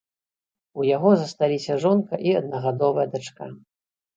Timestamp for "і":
2.31-2.35